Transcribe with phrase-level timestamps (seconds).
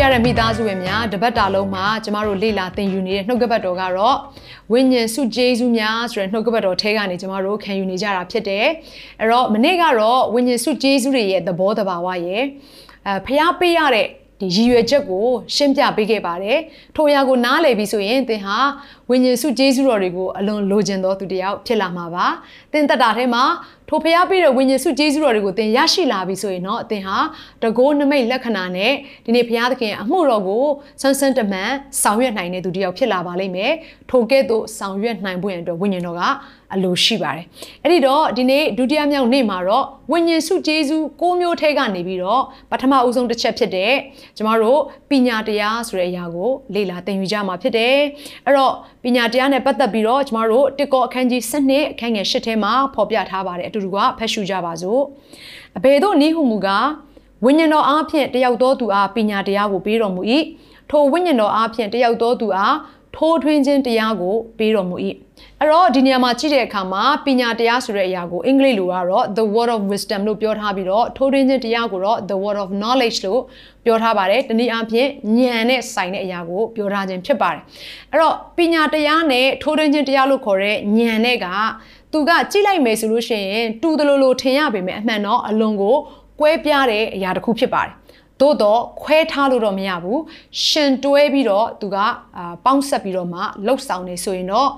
[0.00, 4.16] ရှယ်ရမိသားစုဝင်များတပတ်တာလုံးမှာကျမတို့လေ့လာသင်ယူနေတဲ့နှုတ်ကပတ်တော်ကတော့
[4.72, 8.66] ဝိညာဉ်စုကျေးဇူးများဆိုတဲ့နှုတ်ကပတ်တော်ထဲကနေကျမတို့ခံယူနေကြတာဖြစ်တယ်။
[9.20, 12.44] အဲ့တော့မနေ့ကတော့ဝိညာဉ်စုကျေးဇူးတွေရဲ့သဘောတဘာဝရဲ့
[13.06, 14.06] အဲဖျားပေးရတဲ့
[14.40, 16.58] ဒီရည်ရွယ်ချက်ကိုရှင်းပြပေးခဲ့ပါတယ်။
[16.96, 18.58] ထိုအရာကိုနားလည်ပြီဆိုရင်သင်ဟာ
[19.10, 22.26] ဝိညာဉ်စုကျေးဇူးတော်တွေကိုအလွန်လိုချင်သောသူတစ်ယောက်ဖြစ်လာမှာပါ။
[22.72, 23.44] သင်တက်တာထဲမှာ
[23.90, 27.18] ထိုဖျားပေးတဲ့ဝိညာဉ်စုကျေးဇူးတော်တွေကိုသင်ရရှိလာပြီဆိုရင်တော့သင်ဟာ
[27.62, 28.92] တကိုးနမိတ်လက္ခဏာနဲ့
[29.26, 30.66] ဒီနေ့ဘုရားသခင်အမှုတော်ကို
[31.00, 31.70] ဆန်းဆန်းတမန်
[32.02, 33.72] ဆောင်ရွက်နိုင်တဲ့သူတစ်ယောက်ဖြစ်လာပါလိမ့်မယ်။
[34.10, 36.22] ထိုကဲ့သို့ဆောင်ရွက်နိုင်ဖို့ရန်အတွက်ဝိညာဉ်တော်က
[36.74, 37.46] အလိုရှိပါတယ်။
[37.84, 43.92] အဲ့ဒီတော့ဒီနေ့ဒုတိယမြောက်နေ့မှာတော့ဝိညာဉ်စုကျေးဇူး၉မျိုးထဲကနေပြီးတော့ပထမအဦးဆုံးတစ်ချက်ဖြစ်တဲ့
[44.36, 47.96] ကျမတို့ပညာတရားဆိုတဲ့အရာကိုလေ့လာသင်ယူကြမှာဖြစ်တယ်။
[48.46, 48.72] အဲ့တော့
[49.04, 55.02] ပညာတရားနဲ့ပတ်သက်ပြီးတော့ကျမတို့တစ်ကောအခန်းကြီး7နှစ်အခန်းငယ်8ထဲမှာဖော်ပြထားပါတယ်အတူတူကဖတ်ရှုကြပါစို့။
[55.76, 56.88] အဘယ်သို့နည်းဟုမူကား
[57.44, 60.22] ဝိညာဉ်တော်အားဖြင့်တယောက်သောသူအားပညာတရားကိုပေးတော်မူ၏
[60.90, 62.76] ထိုဝိညာဉ်တော်အားဖြင့်တယောက်သောသူအား
[63.16, 64.96] ထိုးထွင်းခြင်းတရားကိုပေးတော်မူ၏
[65.60, 73.42] အဲ့တော့ဒီနေရာမှာကြည့်တဲ့အခါမှာပညာတရားဆိုတဲ့အရာကိုအင်္ဂလိပ်လိုကတော့ the word of wisdom လို့ပြောထားပြီးတော့ထိုးထွင်းခြင်းတရားကိုတော့ the word of knowledge လို့
[73.84, 77.62] ပြောထားပါတယ်တနည်းအားဖြင့်ဉာဏ်နဲ့ဆိုင်တဲ့အရာကိုပြောထားခြင်းဖြစ်ပါတယ်
[78.12, 81.46] အဲ့တော့ပညာတရားနဲ့ထိုးထွင်းခြင်းတရားလို့ခေါ်တဲ့ဉာဏ်နဲ့က
[82.12, 85.96] သူကကြည့်လိုက်မယ်ဆိုလို့ရှိရင်တူတလို့လို့ထင်ရပေမဲ့အမှန်တော့အလွန်ကို
[86.40, 87.92] ကွဲပြားတဲ့အရာတစ်ခုဖြစ်ပါတယ်
[88.40, 90.20] သို့တော့ခွဲထားလို့တော့မရဘူး
[90.66, 91.96] ရှင်တွဲပြီးတော့သူက
[92.36, 94.70] အာပေါင်းဆက်ပြီးတော့မှလှုပ်ဆောင်နေဆိုရင်တော့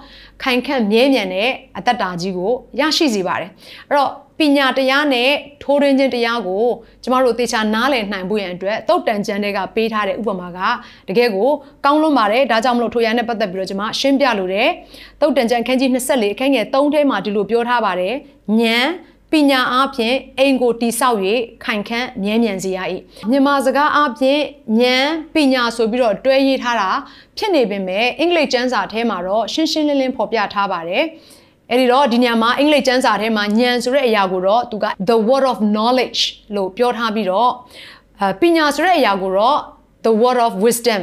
[0.43, 3.51] ခိုင်ခန့်မြဲမြံတဲ့အတ္တတာကြီးကိုရရှိစေပါတယ်
[3.89, 5.31] အဲ့တော့ပညာတရားနဲ့
[5.63, 6.65] ထိုးရင်းခြင်းတရားကို
[7.03, 10.59] ကျမတို့သေချာနားလည်နိုင်ဖို့ရန်အတွက်တုတ်တန်ကျမ်းတွေကပေးထားတဲ့ဥပမာက
[11.09, 11.49] တကယ်ကို
[11.85, 14.69] ကောင်းလွန်ပါတယ်ဒါကြောင့်မလို့ထိုရန်နဲ့ပတ်သက်ပြီးတော့ကျမရှင်းပြလိုတယ်
[15.21, 18.15] တုတ်တန်ကျမ်းခန်းကြီး24အခန်းငယ်3ထဲမှာဒီလိုပြောထားပါတယ်
[18.61, 18.87] ဉာဏ်
[19.33, 21.19] ပညာအားဖြင့်အိမ်ကိုတိဆောက်၍
[21.65, 22.79] ခိုင်ခန့်မြဲမြံစေရ၏
[23.31, 24.43] မြန်မာစကားအားဖြင့်
[24.81, 26.91] ဉာဏ်ပညာဆိုပြီးတော့တွဲရေးထားတာ
[27.37, 31.05] ဖြစ်နေပေမဲ့အင်္ဂလိပ်ကျမ်းစာထဲမှာတော့ရှင်းရှင်းလင်းလင်းဖော်ပြထားပါတယ်
[31.71, 36.21] အဲ့ဒီတော့ဒီညမှာအင်္ဂလိပ်ကျမ်းစာထဲမှာဉာဏ်ဆိုတဲ့အရာကိုတော့သူက the word of knowledge
[36.55, 37.51] လို့ပြောထားပြီးတော့
[38.21, 39.59] အပညာဆိုတဲ့အရာကိုတော့
[40.07, 41.03] the word of wisdom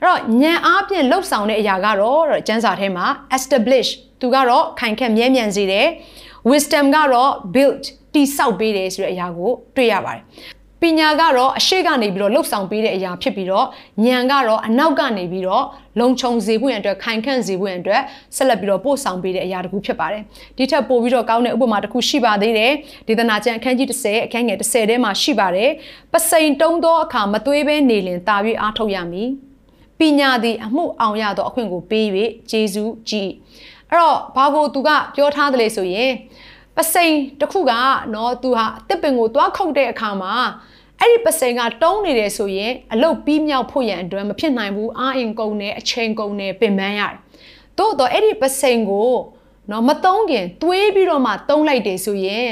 [0.00, 3.06] အဲ့တော့ဉာဏ်အားဖြင့်လှုပ်ဆောင်တဲ့အရာကတော့ကျမ်းစာထဲမှာ
[3.36, 3.88] establish
[4.20, 5.86] သူကတော့ခိုင်ခန့်မြဲမြံစေတယ်
[6.50, 7.84] wisdom ကတော့ build
[8.14, 10.24] တိဆောက်ပေးတယ်ဆိုတဲ့အရာကိုတွေ့ရပါတယ်
[10.82, 13.66] ပညာကတော့အရှိကနေပြီးတော့လှုပ်ဆောင်ပေးတဲ့အရာဖြစ်ပြီးတော့
[14.04, 15.64] ဉာဏ်ကတော့အနောက်ကနေပြီးတော့
[16.00, 18.02] လုံခြုံစေဖို့ရန်အတွက်ခိုင်ခန့်စေဖို့ရန်အတွက်
[18.36, 20.22] ဆက်လက်ပြီးတော့ပို့ဆောင်ပေးတဲ့အရာတစ်ခုဖြစ်ပါတယ်
[20.56, 22.72] ဒီထက်ပိုပြီးတော့ကောင်းတဲ့ဥပမာတစ်ခုရှိပါသေးတယ်
[23.08, 25.70] ဒေသနာကျမ်းအခန်းကြီး30အခန်းငယ်30ထဲမှာရှိပါတယ်
[26.12, 29.28] ပစိန်တုံးသောအခါမသွေးဘဲနေလင်တာ၍အားထုတ်ရမည်
[29.98, 32.06] ပညာသည်အမှုအောင်ရသောအခွင့်ကိုပေး၍
[32.50, 33.30] ဂျေဇုကြည်
[33.90, 36.12] အဲ့တော့ဘာကိုသူကပြောထားတယ်လေဆိုရင်
[36.76, 37.72] ပစိန်တစ်ခုက
[38.14, 40.34] နော်သူဟာအတစ်ပင်ကိုသွားခုတ်တဲ့အခါမှာ
[41.00, 47.14] အဲ့ဒီပစိန်ကတုံးနေတယ်ဆိုရင်အလုတ်ပြီးမြောက်ဖို့ရန်အတွက်မဖြစ်နိုင်ဘူးအာအင်ကုန်နဲ့အချိန်ကုန်နဲ့ပင်ပန်းရတယ်။
[47.78, 49.12] သို့တော့အဲ့ဒီပစိန်ကို
[49.70, 52.50] နော်မတုံးခင်သွေးပြီးတော့မှတုံးလိုက်တယ်ဆိုရင်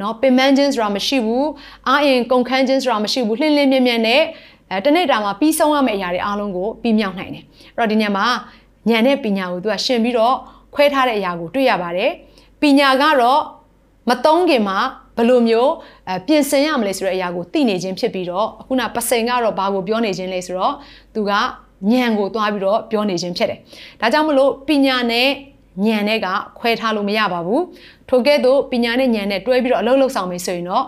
[0.00, 1.48] နော်ပင်ပန်းခြင်းဆိုတာမရှိဘူး
[1.88, 4.22] အာအင်ကုန်ခန်းခြင်းဆိုတာမရှိဘူးလှင်းလင်းမြဲမြဲနဲ့
[4.70, 7.44] အဲတနေ့တာမှာပြီးဆုံးရမယ့်အရာတွေအားလုံးကိုပြီးမြောက်နိုင်တယ်။
[7.76, 8.26] အဲ့တော့ဒီညမှာ
[8.88, 10.36] ဉာဏ်နဲ့ပညာကိုသူကရှင်ပြီးတော့
[10.74, 12.10] ခွဲထားတဲ့အရာကိုတွေ့ရပါတယ်။
[12.60, 13.40] ပညာကတော့
[14.08, 14.78] မတုံးခင်မှာ
[15.16, 15.72] ဘယ်လိုမျိုး
[16.10, 20.74] အပြင်ဆင်ရမလဲဆိုတဲ့အရာကိုသိနေခြင်းဖြစ်ပြီးတော့အခုနပစိန်ကတော့ဘာကိုပြောနေခြင်းလဲဆိုတော့
[21.14, 21.32] သူက
[21.90, 23.58] ညံကိုသွားပြီးတော့ပြောနေခြင်းဖြစ်တယ်။
[24.00, 25.28] ဒါကြောင့်မလို့ပညာနဲ့
[25.86, 27.62] ညံနဲ့ကခွဲထားလို့မရပါဘူး။
[28.08, 30.84] ထိုကဲ့သို့ပညာနဲ့ညံနဲ့တွဲပြီးတော့အလုပ်လုပ်ဆောင်မယ်ဆိုရင်တော့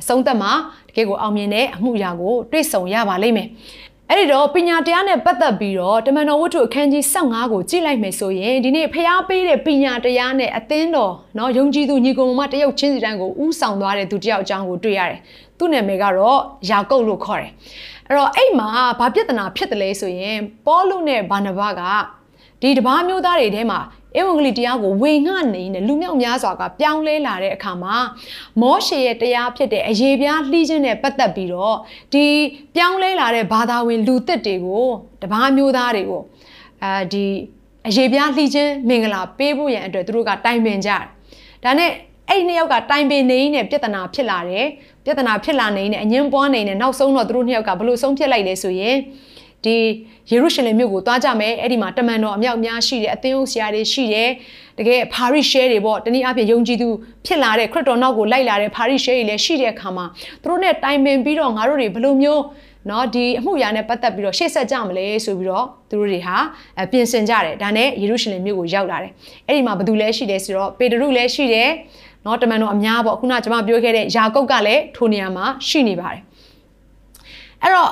[0.00, 0.52] အဆုံးသက်မှာ
[0.88, 3.48] တကယ်ကိုအောင်မြင်တဲ့အမှုရာကိုတွေ့ဆုံရပါလိမ့်မယ်။
[4.12, 15.20] အဲ့ဒီတော့ပညာတရားနဲ့ပတ်သက်ပြီးတော့တမန်တော်ဝတ္ထုအခန်းကြီး15ကိုကြည့်လိုက်မယ်ဆိုရင်ဒီနေ့ဖျားပေးတဲ့ပညာတရားနဲ့အသင်းတော်နော်ယုံကြည်သူညီကောင်မတယောက်ချင်းစီတိုင်းကိုဥဆောင်သွားတဲ့သူတယောက်အကြောင်းကိုတွေ့ရတယ်။
[15.58, 16.40] သူ့နာမည်ကတော့
[16.70, 17.52] ယာကုပ်လို့ခေါ်တယ်။
[18.08, 18.68] အဲ့တော့အဲ့မှာ
[18.98, 21.82] ဘာပြဿနာဖြစ်တယ်လဲဆိုရင်ပေါလုနဲ့ဘာနဘာက
[22.62, 23.80] ဒီတပားမျိုးသားတွေထဲမှာ
[24.18, 27.96] ဧဝံဂေလိတရားကိုဝေငှနေနဲ့လူမြောက်များစွာကပြောင်းလဲလာတဲ့အခါမှာ
[28.60, 31.76] မောရှေရဲ့တရားဖြစ်တဲ့အရေးပြားလှီးခြင်းနဲ့ပတ်သက်ပြီးတော့
[32.12, 32.24] ဒီ
[32.74, 34.86] ပြောင်းလဲလာတဲ့ဘာသာဝင်လူသစ်တွေကို
[35.22, 36.22] တပားမျိုးသားတွေကို
[36.82, 37.24] အဲဒီ
[37.88, 41.02] အရေးပြားလှီးခြင်းမင်္ဂလာပေးဖို့ရန်အတွက်သူတို့ကတိုင်ပင်ကြတယ်။
[41.64, 41.90] ဒါနဲ့
[42.28, 44.66] အဲ့ဒီနှစ်ယောက်ကတိုင်ပင်နေနဲ့ပြဿနာဖြစ်လာတယ်
[45.04, 48.96] ပြဿနာဖြစ်လာနေနဲ့အငင်းပွားနေနဲ့နောက်ဆုံးတော့သူတို့နှစ်ယောက်ကဘလို့ဆုံးဖြတ်လိုက်လဲဆိုရင်
[49.65, 49.75] ဒီ
[50.31, 54.29] ယေရုရှလင်မြို့ကိုသွားကြမယ်အဲ့ဒီမှာတမန်တော်အမြောက်အများရှိတယ်အသင်းအုပ်ဆရာတွေရှိတယ်
[54.77, 56.89] တကယ်ဖာရိရှဲတွေပေါ့တနည်းအားဖြင့်ယုံကြည်သူ
[57.25, 60.05] ဖြစ်လာတဲ့ခရစ်တော်နောက်ကိုလိုက်လာတဲ့ဖာရိရှဲတွေလည်းရှိတဲ့အခါမှာ
[60.41, 62.43] သူတို့နဲ့တိုင်ပင်ပြီးတော့ငါတို့တွေဘယ်လိုမျိုး
[62.87, 66.37] เนาะဒီအမှုရာနဲ့ပတ်သက်ပြီးတော့ရှေ့ဆက်ကြမလဲဆိုပြီးတော့သူတို့တွေဟာ
[66.91, 69.11] ပြင်ဆင်ကြတယ်ဒါနဲ့ယေရုရှလင်မြို့ကိုရောက်လာတယ်
[69.47, 71.69] အဲ့ဒီမှာဘယ်သူလဲရှိတယ်ဆိုတော့ပေတရုလည်းရှိတယ်
[72.23, 76.21] เนาะတမန်တော်အများပေါ့ခုနကကျွန်မပြောခဲ့တဲ့ယာကုပ်ကလည်းထိုနေရာမှာရှိနေပါတယ်
[77.61, 77.91] အဲ့တော့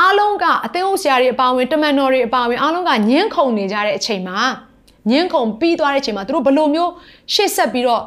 [0.00, 4.38] အားလုံးကအသင်းအုပ်ဆရာတွေအပါအဝင်တမန်တော်တွေအပါအဝင်အားလုံးကညှင်းခုန်နေကြတဲ့အချိန်မှာ
[5.10, 6.92] ညှင်းခုန်ပြီးသွားတဲ့အချိန်မှာသူတို့ဘလို့မျိုး
[7.34, 8.02] ရှေ့ဆက်ပြီးတော့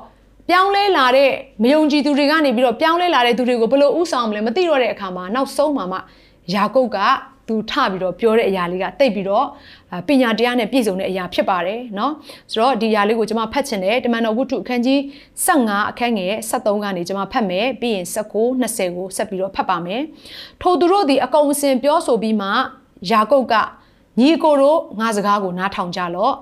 [0.50, 1.32] ပြောင်းလဲလာတဲ့
[1.64, 6.00] မယုံကြည်သူတွေကနေပြီးတော့ပြောင်းလဲလာတဲ့သူတွေကိုဘလို့ဥဆောင်မလဲမသိတော့တဲ့အခါမှာနောက်ဆုံးမှာမှ
[6.54, 6.98] ယာကုပ်က
[7.49, 9.47] သူထပြီးတော့ပြောတဲ့အရာလေးကတိတ်ပြီးတော့
[10.09, 12.11] ပညာတရားနဲ့ပြည့်စုံတဲ့အရာဖြစ်ပါတယ်เนาะ
[12.51, 14.99] ဆိုတော့ဒီအရာလေးကိုကျွန်မဖတ်ချင်တယ်တမန်တော်ဝတ္ထုအခန်းကြီး
[15.47, 20.03] 15အခန်းငယ်73ကနေကျွန်မဖတ်မယ်ပြီးရင်19 20ကိုဆက်ပြီးတော့ဖတ်ပါမယ်
[20.63, 22.49] ထိုသူတို့ဒီအကုန်အစင်ပြောဆိုပြီးမှ
[23.11, 23.55] ယာကုပ်က
[24.21, 26.35] ညီကိုတို့ငါစကားကိုနားထောင်ကြလော့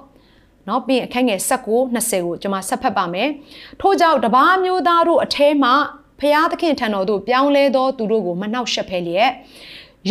[0.68, 1.52] နော်ပြီးရင်အခန်းငယ်19
[1.94, 3.28] 20ကိုကျွန်မဆက်ဖတ်ပါမယ်
[3.80, 5.70] ထို့ကြောင့်တပားမျိုးသားတို့အထဲမှ
[6.20, 9.30] ဖျားသခင်ထံတော်သို့ပြောင်းလဲသောသူတို့ကိုမနှောက်ရှက်ဖဲလျက်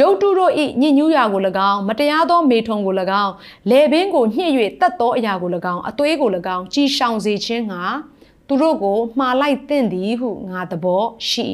[0.01, 3.33] ရုတ်တုတို့ဤညညူးရာကို၎င်းမတရားသောမေထုံကို၎င်း
[3.71, 4.51] လေဘင်းကိုညှစ်၍
[4.81, 7.83] တတ်သောအရာကို၎င်းအသွေးကို၎င်းကြီးရှောင်စေခြင်းငါ
[8.47, 11.47] သူတို့ကိုမှားလိုက်သင့်သည်ဟုငါသဘောရှိ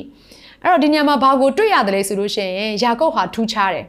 [0.62, 3.86] အဲ့တော့ဒီညမှာဘာကိုတွေ့ရတယ်လဲဆိုလို့ရှိရင်ယာကုပ်ဟာထူးခြားတယ်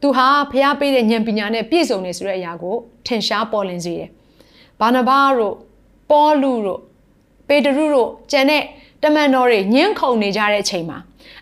[0.00, 2.76] သူဟာဖျားပေးတဲ့ဉာဏ်ပညာနဲ့ပြည့်စုံနေဆိုတဲ့အရာကို
[3.06, 4.08] ထင်ရှားပေါ်လင်းစေတယ်
[4.80, 5.56] ဘာနဘာတို့
[6.10, 6.80] ပေါလုတို့
[7.48, 8.62] ပေတရုတို့ကျန်တဲ့
[9.02, 10.98] တမန်တော်တွေညှင်းခုန်နေကြတဲ့အချိန်မှာ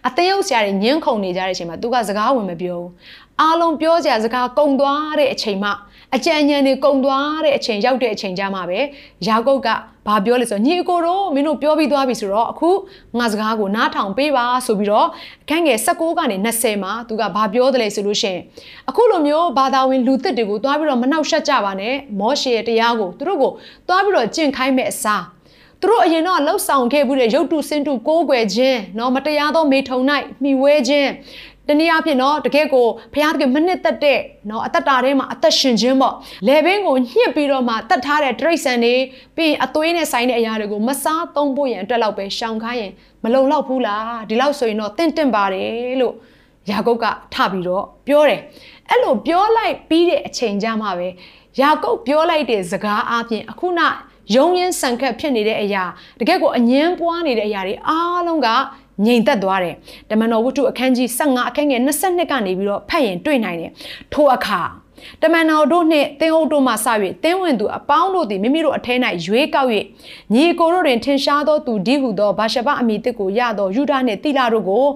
[0.06, 2.88] အသင်းရုပ်ဆရာတွေညှင်းခုန်နေကြတဲ့အချိန်မှာသူကစကားဝင်မပြောဘူး
[3.40, 5.72] အားလုံးပြောစရာစကားကုံသွားတဲ့အချိန်မှာ
[6.14, 8.80] အကြံဉာဏ်တွေကုံသွားတဲ့အချိန်ရောက်တဲ့အချိန်ကြမှာပဲ
[9.26, 9.68] ယာကုပ်က
[10.06, 12.70] ဘာပြောလဲဆိုညီအကိုတို့မင်းတို့ပြောပြီးသွားပြီဆိုတော့အခု
[13.18, 15.08] ငါစကားကိုနားထောင်ပေးပါဆိုပြီးတော့
[15.42, 18.42] အခန်းငယ်16ကနေ20မှာသူကဘာပြောတယ်လဲဆိုလို့ရှိရင်
[18.88, 23.52] အခုလိုမျိုးဘာသာဝင်လူသစ်တွေကိုတွားပြီးတော့မနှောက်ယှက်ကြပါနဲ့မောရှေရဲ့တရားကိုသူတို့ကို
[23.88, 25.22] တွားပြီးတော့ကျင့်ခိုင်းမဲ့အစား
[25.81, 29.99] သူတို့အရင်တော့လှုပ်ဆောင်ခဲ့မှုတဲ့ရုပ်တုစင်တုကိုးကွယ်ခြင်းเนาะမတရားသောမေထုံ၌
[30.41, 31.09] မှီဝဲခြင်း
[31.67, 36.15] တနည်းအားဖြင့်เนาะတကယ်ကိုဘုရားတကယ်မနှစ်သက်တဲ့เนาะအသက်တာထဲမှာအသက်ရှင်ခြင်းပေါ့
[36.47, 38.95] လေဘင်းကိုညှစ်ပြီးတော့မှတတ်ထားတဲ့တရိတ်ဆန်တွေ
[39.35, 42.91] ပြီးရင်အသွေးနဲ့ဆိုင်တဲ့အရာတွေကိုမစားသုံးဖို့ရန်အတွက်လောက်ပဲရှောင်ခိုင်းရင်
[43.23, 46.15] မလုံလောက်ဘူးလားဒီလောက်ဆိုရင်တော့တင့်တင့်ပါတယ်လို့
[46.69, 48.41] ယာကုပ်ကထပြီးတော့ပြောတယ်
[48.89, 51.07] အဲ့လိုပြောလိုက်ပြီးတဲ့အချိန်ကြမှာပဲ
[51.59, 53.81] ယာကုပ်ပြောလိုက်တဲ့စကားအပြင်အခုန
[54.36, 55.84] ယုံရင်ဆန်ခတ်ဖြစ်နေတဲ့အရာ
[56.20, 58.48] တကယ့်ကိုအငင်းပွားနေတဲ့အရာတွေအားလုံးက
[59.06, 59.74] ငြိမ်သက်သွားတယ်
[60.10, 63.72] တမန်တော်ဝတ္ထုအခန်းကြီး15အခန်းငယ်22ကနေပြီးတော့ဖတ်ရင်တွေ့နိုင်တယ်
[64.12, 64.60] ထိုအခါ
[65.22, 66.86] တမန်တော်တို့နှင့်သင်းအုပ်တို့မှစ၍
[67.22, 68.94] သင်းဝင်သူအပေါင်းတို့သည်မိမိတို့အထဲ၌
[69.26, 69.68] ရွေးကောက်၍
[70.34, 74.86] ညီကိုတို့တွင်ထင်ရှားသောသူဒီဟုသောဘာရှဘအမိတစ်ကိုရသောယူဒနှင့်တိလာတို့ကို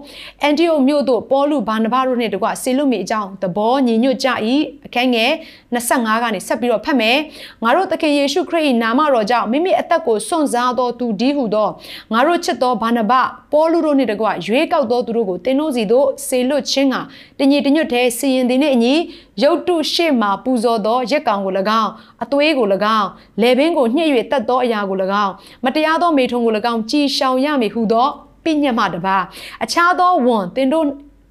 [0.42, 4.28] အန်တီယိုမြို့သို့ပေါလုဘာနဘတို့နှင့်တကွဆေလွတ်မိအကြောင်းသဘောညီညွတ်ကြ၏
[4.86, 5.32] အခန်းငယ်
[5.74, 7.18] 25ကနေဆက်ပြီးတော့ဖတ်မယ်
[7.62, 11.68] ငါတို့သခင်ယေရှုခရစ်၏နာမတော်ကြောင့်မိမိအသက်ကိုစွန့်စားသောသူဒီဟုသော
[12.12, 13.12] ငါတို့ချစ်သောဘာနဘ
[13.52, 16.96] ပေါလုတို့နှင့်တကွရွေးကောက်သောသူတို့ကိုတင်းတို့စီသို့ဆေလွတ်ခြင်းက
[17.38, 18.94] တညီတညွတ်တဲ့စီရင်သည်နှင့်အညီ
[19.40, 21.52] ရုတ်တုရှေ့မှပူဇော်သောရက်ကောင်ကို၎
[21.82, 21.90] င်း
[22.22, 22.66] အသွေးကို၎
[22.98, 23.08] င်း
[23.42, 25.32] လေဘင်းကိုညှစ်၍တတ်သောအရာကို၎င်း
[25.64, 28.08] မတရားသောမေထုံကို၎င်းကြည်ရှောင်ရမည်ဟုသော
[28.44, 29.16] ပြညတ်မှတပါ
[29.64, 30.86] အခြားသောဝန်တင်တို့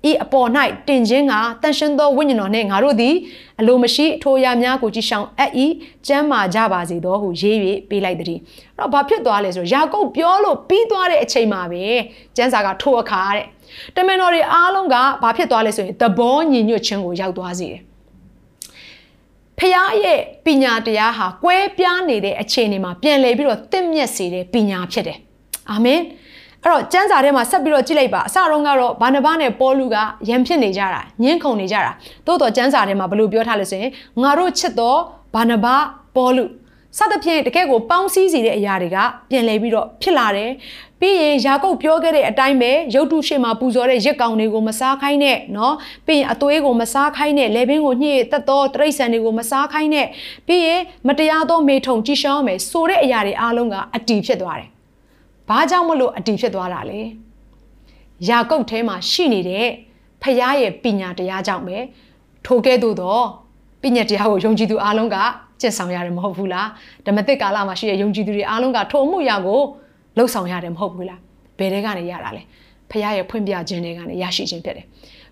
[0.09, 0.49] ဤအပေါ်၌
[0.87, 3.15] တင်ခြင်းကတန်ရှင်းသောဝိညာဉ်တော်နှင့်ငါတို့သည်
[3.59, 5.51] အလိုမရှိအထိုအရာများကိုကြည်ရှောင်အပ်၏
[6.07, 7.57] ကျမ်းမာကြပါစေသောဟုရေး၍
[7.89, 8.39] ပေးလိုက်သည်။
[8.77, 11.83] အဲ့တော့ဘာဖြစ်သွားလဲဆိုတော့ယာကုပ်ပြောလို့ပြီးသွားတဲ့အချိန်မှာပဲ
[12.37, 13.45] ကျမ်းစာကထိုအခါတဲ့
[13.95, 17.81] တမန်တော်တွေအားလုံးကဘာဖြစ်သွားလဲဆိုရင်သဘောညီညွတ်ခြင်းကိုရောက်သွားစေတယ်
[19.61, 25.17] ဖះရဲ့ပညာတရားဟာကွဲပြားနေတဲ့အခြေအနေမှာပြန်လည်ပြီးတော့တင့်မြက်စေတဲ့ပညာဖြစ်တယ်
[25.71, 26.01] အာမင်
[26.63, 29.97] အဲ့တော့ကျမ်းစာထဲမှာဆက်ပြီးတော့ကြည့်လိုက်ပါအစတုန်းကတော့ဘာနဘနဲ့ပေါလုက
[30.29, 31.91] ရံဖြစ်နေကြတာညှင်းခုန်နေကြတာ
[32.25, 33.91] သို့တော့ကျမ်းစာထဲမှာဘယ်လိုပြောထားလဲဆိုရင်
[34.21, 34.99] ငါတို့ချစ်တော်
[35.35, 35.67] ဘာနဘ
[36.15, 36.43] ပေါလု
[36.97, 38.97] စသဖြင့်တကယ့်ကိုပေါင်းစည်းစေတဲ့အရာတွေက
[39.29, 40.51] ပြန်လည်ပြီးတော့ဖြစ်လာတယ်
[41.01, 50.07] ပြီးရင်ယာကုပ်ပြောခဲ့တဲ့အတိုင်းပဲရုတ်တုရှေ့မှာပူဇော်တဲ့ရက်ကောင်တွေကိုမစားခိုင်းနဲ့နော်ပြီးရင်အသွေးကိုမစားခိုင်းနဲ့လဲဘင်းကိုညှိတက်တော့တရိတ်ဆန်တွေကိုမစားခိုင်းနဲ့
[50.47, 54.69] ပြီးရင်မတရားသောမေထုံကြီးရှောင်းမယ်ဆိုတဲ့အရာတွေအားလုံးကအတီဖြစ်သွားတယ်။
[55.49, 56.99] ဘာကြောင့်မလို့အတီဖြစ်သွားတာလဲ။
[58.29, 59.67] ယာကုပ်ထဲမှာရှိနေတဲ့
[60.21, 61.77] ဖရာရဲ့ပညာတရားကြောင့်ပဲ
[62.45, 63.19] ထိုကဲ့သို့သော
[63.81, 65.17] ပညာတရားကိုယုံကြည်သူအားလုံးက
[65.61, 66.67] ကျင့်ဆောင်ရတယ်မဟုတ်ဘူးလား
[67.05, 69.61] ဓမ္မသစ်ကာလမှာရှိတဲ့ယုံကြည်သူတွေအားလုံးကထိုအမှုရာကို
[70.21, 71.19] လှုပ်ဆောင်ရတယ်မဟုတ်ဘူးလား
[71.57, 72.43] ဘယ်တဲကနေရတာလဲ
[72.91, 74.85] ဖခင်ရဲ့ဖွင့်ပြခြင်းတွေကနေရရှိခြင်းဖြစ်တယ်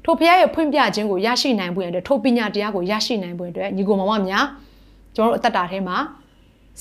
[0.06, 4.46] ထိုဖခင်ရဲ့ဖွင့်ပြခြင်းကိုရရှိနိုင်ဖို့အတွက်ထိုပညာတရားကိုရရှိနိုင်ဖို့အတွက်ညီကိုမောင်မများ
[5.16, 5.98] ကျွန်တော်တို့အသက်တာထဲမှာ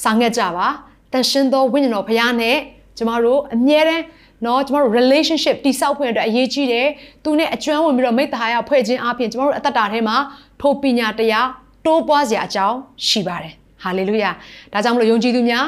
[0.02, 0.66] စာငတ်ကြပါ
[1.12, 2.56] တန်ရှင်းသောဝိညာဉ်တော်ဖခင်နဲ့
[2.96, 4.04] ကျမတို့အမြဲတမ်း
[4.46, 6.86] နော်ကျမတို့ relationship တိဆောက်ဖွင့်အတွက်အရေးကြီးတယ်
[7.24, 10.16] သူနဲ့အကျွမ်းဝင်ပြီးတော့မိတ္တဟာယဖွဲ့ခြင်းအပြင်ကျမတို့အသက်တာထဲမှာ
[10.60, 11.48] ထိုပညာတရား
[11.86, 12.76] တိုးပွားစရာအကြောင်း
[13.08, 14.30] ရှိပါတယ်ဟာလေလုယာ
[14.72, 15.66] ဒါကြောင့်မလို့ယုံကြည်သူများ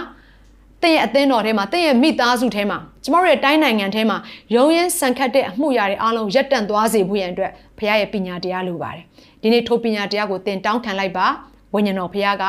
[0.82, 4.18] တင့်ရဲ့အသင်းတော်ထဲမှာတင့်ရဲ့မိသားစုထဲမှာကျမတို့ရဲ့တိုင်းနိုင်ငံထဲမှာ
[4.54, 9.04] ရုံးရင်းဆန်ခတ်တဲ့အမှုရာတွေအားလုံးရပ်တန့်သွားစေဖို့ရန်အတွက်ဘုရားရဲ့ပညာတရားလိုပါတယ်
[9.42, 11.26] ဒီနေ့ထိုပညာတရားကိုသင်တောင်းခံလိုက်ပါ
[11.74, 12.44] ဝိညာဉ်တော်ဘုရားက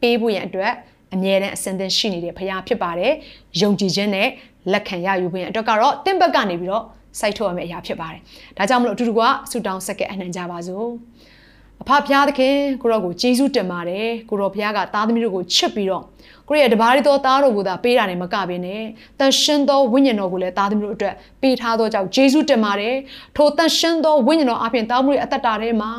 [0.00, 0.72] ပေးဖို့ရန်အတွက်
[1.14, 3.12] အမြဲတမ်းအစဉ်သင်ရှိနေတဲ့ဘုရားဖြစ်ပါတယ်
[3.60, 4.28] ယုံကြည်ခြင်းနဲ့
[4.72, 6.84] လက်ခံရယူဖို့ရန်အတွက်ကတော့တင့်ဘက်ကနေပြီးတော့
[7.20, 8.20] စိုက်ထုတ်ရမယ့်အရာဖြစ်ပါတယ်
[8.56, 10.88] ဒါကြောင့်မလို့အတူတူကဆူတောင်းဆက်ကဲအနှံကြပါစို့
[11.82, 16.04] အဖဖျားသခင်ကိုရောကိုကျေးဇူးတင်ပါတယ်ကိုရောဘုရားကသားသမီးတို့ကိုချစ်ပြီးတော့
[16.48, 18.82] ကိုရဲ့တပါးရီတော်သားတော်ကိုသာပေးတာနဲ့မကဘဲနဲ့
[19.18, 22.94] တန်ရှင်းသောဝိညာဉ်တော်ကိုလည်းသားသမီးတို့အတွက်ပေးထားသောကြောင့်ယေရှုတင်ပါတယ်
[23.36, 25.90] ထိုတန်ရှင်းသောဝိညာဉ်တော်အပြင်သားသမီးရဲ့အသက်တာထဲမှာ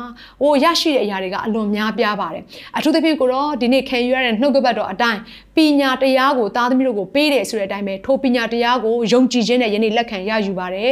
[0.42, 2.42] ဟိုရရှိတဲ့အရာတွေကအလွန်များပြားပါတယ်
[2.76, 5.20] အထူးသဖြင့်ကိုတော့ဒီနေ့ခံယူရတဲ့နှုတ်ကပတ်တော်အတိုင်း
[5.56, 10.90] ပညာတရားကိုသားသမီးတို့ကိုပေးတယ်ဆိုတဲ့အတိုင်းပဲထိုပညာတရားကိုယုံကြည်ခြင်းနဲ့ယနေ့လက်ခံရယူပါတယ်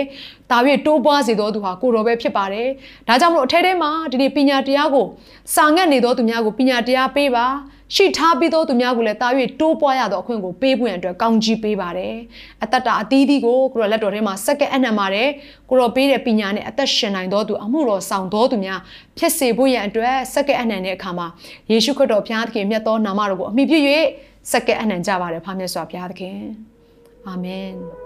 [0.50, 2.68] ဒါ၍တိုးပွားစေသောသူဟာကိုတော်ပဲဖြစ်ပါတယ်
[3.08, 5.06] ဒါကြောင့်မလို့အထဲထဲမှာဒီနေ့ပညာတရားကို
[5.54, 7.46] စာငတ်နေသောသူများကိုပညာတရားပေးပါ
[7.94, 9.28] ရှိထားပြီးသောသူများကိုလည်းတာ၍
[9.60, 12.14] တိုးပွားရသောအခွင့်ကိုပေးဖို့ရန်အတွက်ကောင်းကြီးပေးပါတယ်
[12.62, 15.28] အသက်တာအသီးသီးကိုကိုရောလက်တော်ထဲမှာစက္ကန့်အနှံပါတယ်
[15.70, 18.80] ကိုရောပေးတဲ့ပညာနဲ့အသက်ရှင်နိုင်သောသူအမှုတော်ဆောင်သောသူများ
[19.18, 21.26] ဖြစ်စေဖို့ရန်အတွက်စက္ကန့်အနှံတဲ့အခါမှာ
[21.70, 23.78] ယေရှုခရစ်တော်ဘုရားသခင်မြတ်သောနာမတော်ကိုအမိပြု၍
[24.52, 26.38] စက္ကန့်အနှံကြပါတယ်ဖာမြတ်စွာဘုရားသခင်
[27.26, 28.05] အာမင်